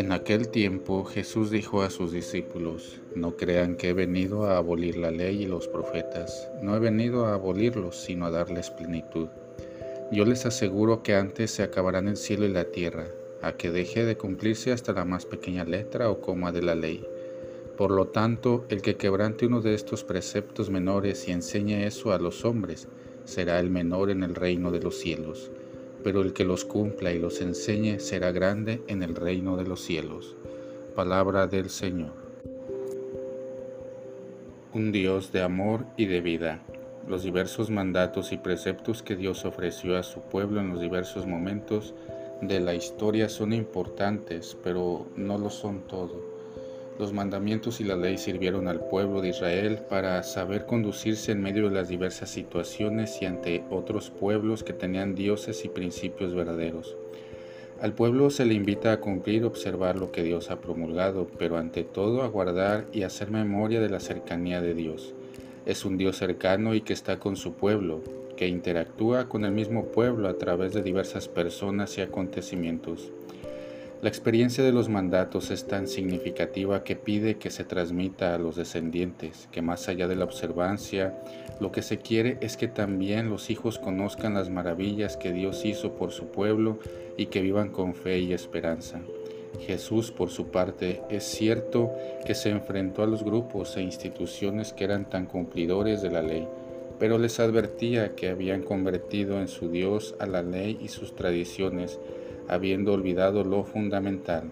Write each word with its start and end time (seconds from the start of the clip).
En 0.00 0.12
aquel 0.12 0.48
tiempo 0.48 1.04
Jesús 1.04 1.50
dijo 1.50 1.82
a 1.82 1.90
sus 1.90 2.10
discípulos, 2.10 3.02
no 3.14 3.36
crean 3.36 3.76
que 3.76 3.90
he 3.90 3.92
venido 3.92 4.46
a 4.46 4.56
abolir 4.56 4.96
la 4.96 5.10
ley 5.10 5.42
y 5.42 5.46
los 5.46 5.68
profetas, 5.68 6.50
no 6.62 6.74
he 6.74 6.78
venido 6.78 7.26
a 7.26 7.34
abolirlos, 7.34 7.96
sino 7.96 8.24
a 8.24 8.30
darles 8.30 8.70
plenitud. 8.70 9.28
Yo 10.10 10.24
les 10.24 10.46
aseguro 10.46 11.02
que 11.02 11.16
antes 11.16 11.50
se 11.50 11.62
acabarán 11.62 12.08
el 12.08 12.16
cielo 12.16 12.46
y 12.46 12.48
la 12.48 12.64
tierra, 12.64 13.08
a 13.42 13.52
que 13.58 13.70
deje 13.70 14.06
de 14.06 14.16
cumplirse 14.16 14.72
hasta 14.72 14.94
la 14.94 15.04
más 15.04 15.26
pequeña 15.26 15.66
letra 15.66 16.08
o 16.08 16.22
coma 16.22 16.50
de 16.50 16.62
la 16.62 16.74
ley. 16.74 17.06
Por 17.76 17.90
lo 17.90 18.06
tanto, 18.06 18.64
el 18.70 18.80
que 18.80 18.96
quebrante 18.96 19.44
uno 19.44 19.60
de 19.60 19.74
estos 19.74 20.02
preceptos 20.02 20.70
menores 20.70 21.28
y 21.28 21.32
enseñe 21.32 21.84
eso 21.84 22.14
a 22.14 22.18
los 22.18 22.46
hombres, 22.46 22.88
será 23.26 23.60
el 23.60 23.68
menor 23.68 24.08
en 24.08 24.22
el 24.22 24.34
reino 24.34 24.70
de 24.70 24.80
los 24.80 24.96
cielos 24.96 25.50
pero 26.02 26.22
el 26.22 26.32
que 26.32 26.44
los 26.44 26.64
cumpla 26.64 27.12
y 27.12 27.18
los 27.18 27.40
enseñe 27.40 27.98
será 27.98 28.32
grande 28.32 28.82
en 28.88 29.02
el 29.02 29.14
reino 29.14 29.56
de 29.56 29.64
los 29.64 29.80
cielos. 29.80 30.36
Palabra 30.94 31.46
del 31.46 31.70
Señor. 31.70 32.12
Un 34.72 34.92
Dios 34.92 35.32
de 35.32 35.42
amor 35.42 35.84
y 35.96 36.06
de 36.06 36.20
vida. 36.20 36.62
Los 37.08 37.22
diversos 37.22 37.70
mandatos 37.70 38.32
y 38.32 38.36
preceptos 38.36 39.02
que 39.02 39.16
Dios 39.16 39.44
ofreció 39.44 39.96
a 39.96 40.02
su 40.02 40.20
pueblo 40.20 40.60
en 40.60 40.70
los 40.70 40.80
diversos 40.80 41.26
momentos 41.26 41.94
de 42.40 42.60
la 42.60 42.74
historia 42.74 43.28
son 43.28 43.52
importantes, 43.52 44.56
pero 44.62 45.06
no 45.16 45.38
lo 45.38 45.50
son 45.50 45.80
todo. 45.88 46.29
Los 46.98 47.12
mandamientos 47.12 47.80
y 47.80 47.84
la 47.84 47.96
ley 47.96 48.18
sirvieron 48.18 48.68
al 48.68 48.80
pueblo 48.80 49.22
de 49.22 49.30
Israel 49.30 49.80
para 49.88 50.22
saber 50.22 50.66
conducirse 50.66 51.32
en 51.32 51.40
medio 51.40 51.68
de 51.68 51.74
las 51.74 51.88
diversas 51.88 52.28
situaciones 52.28 53.22
y 53.22 53.26
ante 53.26 53.64
otros 53.70 54.10
pueblos 54.10 54.62
que 54.62 54.72
tenían 54.72 55.14
dioses 55.14 55.64
y 55.64 55.68
principios 55.68 56.34
verdaderos. 56.34 56.96
Al 57.80 57.94
pueblo 57.94 58.28
se 58.28 58.44
le 58.44 58.52
invita 58.52 58.92
a 58.92 59.00
cumplir, 59.00 59.46
observar 59.46 59.96
lo 59.96 60.12
que 60.12 60.22
Dios 60.22 60.50
ha 60.50 60.60
promulgado, 60.60 61.26
pero 61.38 61.56
ante 61.56 61.82
todo 61.82 62.22
a 62.22 62.28
guardar 62.28 62.84
y 62.92 63.04
hacer 63.04 63.30
memoria 63.30 63.80
de 63.80 63.88
la 63.88 64.00
cercanía 64.00 64.60
de 64.60 64.74
Dios. 64.74 65.14
Es 65.64 65.86
un 65.86 65.96
Dios 65.96 66.18
cercano 66.18 66.74
y 66.74 66.82
que 66.82 66.92
está 66.92 67.18
con 67.18 67.36
su 67.36 67.54
pueblo, 67.54 68.02
que 68.36 68.48
interactúa 68.48 69.30
con 69.30 69.46
el 69.46 69.52
mismo 69.52 69.86
pueblo 69.86 70.28
a 70.28 70.36
través 70.36 70.74
de 70.74 70.82
diversas 70.82 71.28
personas 71.28 71.96
y 71.96 72.02
acontecimientos. 72.02 73.12
La 74.02 74.08
experiencia 74.08 74.64
de 74.64 74.72
los 74.72 74.88
mandatos 74.88 75.50
es 75.50 75.66
tan 75.66 75.86
significativa 75.86 76.84
que 76.84 76.96
pide 76.96 77.36
que 77.36 77.50
se 77.50 77.64
transmita 77.64 78.34
a 78.34 78.38
los 78.38 78.56
descendientes, 78.56 79.46
que 79.52 79.60
más 79.60 79.88
allá 79.88 80.08
de 80.08 80.16
la 80.16 80.24
observancia, 80.24 81.14
lo 81.60 81.70
que 81.70 81.82
se 81.82 81.98
quiere 81.98 82.38
es 82.40 82.56
que 82.56 82.66
también 82.66 83.28
los 83.28 83.50
hijos 83.50 83.78
conozcan 83.78 84.32
las 84.32 84.48
maravillas 84.48 85.18
que 85.18 85.32
Dios 85.32 85.66
hizo 85.66 85.96
por 85.96 86.12
su 86.12 86.28
pueblo 86.28 86.78
y 87.18 87.26
que 87.26 87.42
vivan 87.42 87.68
con 87.68 87.94
fe 87.94 88.20
y 88.20 88.32
esperanza. 88.32 89.02
Jesús, 89.66 90.10
por 90.10 90.30
su 90.30 90.46
parte, 90.46 91.02
es 91.10 91.24
cierto 91.24 91.92
que 92.24 92.34
se 92.34 92.48
enfrentó 92.48 93.02
a 93.02 93.06
los 93.06 93.22
grupos 93.22 93.76
e 93.76 93.82
instituciones 93.82 94.72
que 94.72 94.84
eran 94.84 95.10
tan 95.10 95.26
cumplidores 95.26 96.00
de 96.00 96.10
la 96.10 96.22
ley, 96.22 96.48
pero 96.98 97.18
les 97.18 97.38
advertía 97.38 98.14
que 98.14 98.30
habían 98.30 98.62
convertido 98.62 99.38
en 99.40 99.48
su 99.48 99.68
Dios 99.68 100.14
a 100.18 100.24
la 100.24 100.42
ley 100.42 100.78
y 100.80 100.88
sus 100.88 101.14
tradiciones, 101.14 102.00
habiendo 102.50 102.92
olvidado 102.92 103.44
lo 103.44 103.64
fundamental, 103.64 104.50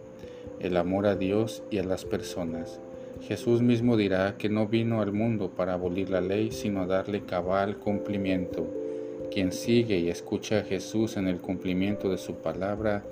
el 0.61 0.77
amor 0.77 1.07
a 1.07 1.17
Dios 1.17 1.63
y 1.71 1.79
a 1.79 1.85
las 1.85 2.05
personas. 2.05 2.81
Jesús 3.23 3.63
mismo 3.63 3.97
dirá 3.97 4.37
que 4.39 4.49
no 4.49 4.67
vino 4.69 5.03
al 5.03 5.13
mundo 5.13 5.51
para 5.51 5.75
abolir 5.75 6.09
la 6.09 6.21
ley, 6.21 6.51
sino 6.53 6.83
a 6.83 6.87
darle 6.87 7.25
cabal 7.25 7.79
cumplimiento. 7.79 8.67
Quien 9.31 9.53
sigue 9.53 9.99
y 9.99 10.09
escucha 10.09 10.61
a 10.61 10.65
Jesús 10.65 11.17
en 11.17 11.27
el 11.27 11.39
cumplimiento 11.39 12.09
de 12.09 12.19
su 12.19 12.37
palabra 12.37 13.05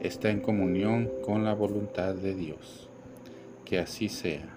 está 0.00 0.30
en 0.30 0.40
comunión 0.40 1.10
con 1.24 1.44
la 1.44 1.54
voluntad 1.54 2.14
de 2.14 2.34
Dios. 2.34 2.88
Que 3.64 3.78
así 3.78 4.08
sea. 4.08 4.56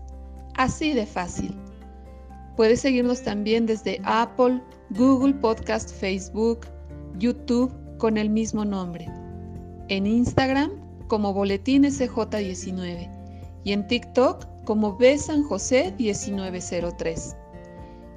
Así 0.55 0.93
de 0.93 1.05
fácil. 1.05 1.55
Puedes 2.55 2.81
seguirnos 2.81 3.23
también 3.23 3.65
desde 3.65 4.01
Apple, 4.03 4.61
Google 4.91 5.33
Podcast, 5.35 5.91
Facebook, 5.93 6.67
YouTube 7.17 7.73
con 7.97 8.17
el 8.17 8.29
mismo 8.29 8.65
nombre. 8.65 9.07
En 9.87 10.05
Instagram 10.05 10.71
como 11.07 11.33
Boletín 11.33 11.83
SJ19 11.83 13.09
y 13.63 13.73
en 13.73 13.87
TikTok 13.87 14.45
como 14.65 14.95
B 14.97 15.17
San 15.17 15.43
José 15.43 15.93
1903. 15.97 17.35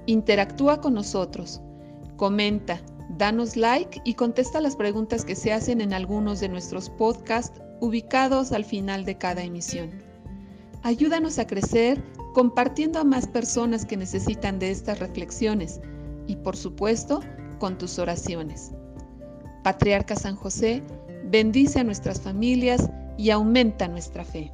Interactúa 0.06 0.81
con 0.81 0.95
nosotros, 0.95 1.61
comenta, 2.16 2.81
danos 3.16 3.56
like 3.56 4.01
y 4.05 4.15
contesta 4.15 4.61
las 4.61 4.77
preguntas 4.77 5.25
que 5.25 5.34
se 5.34 5.53
hacen 5.53 5.81
en 5.81 5.93
algunos 5.93 6.41
de 6.41 6.49
nuestros 6.49 6.91
podcasts 6.91 7.61
ubicados 7.81 8.53
al 8.53 8.65
final 8.65 9.05
de 9.05 9.16
cada 9.16 9.43
emisión. 9.43 9.91
Ayúdanos 10.83 11.39
a 11.39 11.47
crecer 11.47 12.03
compartiendo 12.34 12.99
a 12.99 13.05
más 13.05 13.27
personas 13.28 13.87
que 13.87 13.97
necesitan 13.97 14.59
de 14.59 14.71
estas 14.71 14.99
reflexiones 14.99 15.81
y 16.27 16.36
por 16.36 16.57
supuesto 16.57 17.21
con 17.59 17.78
tus 17.78 17.98
oraciones. 17.98 18.72
Patriarca 19.63 20.16
San 20.16 20.36
José, 20.36 20.83
bendice 21.25 21.81
a 21.81 21.84
nuestras 21.84 22.21
familias 22.21 22.91
y 23.16 23.31
aumenta 23.31 23.89
nuestra 23.89 24.25
fe. 24.25 24.53